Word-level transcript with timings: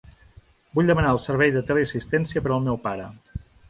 Vull 0.79 0.89
demanar 0.93 1.13
el 1.17 1.21
servei 1.27 1.55
de 1.59 1.63
teleassistència 1.69 2.47
per 2.47 2.57
al 2.61 2.69
meu 2.69 2.85
pare. 2.91 3.11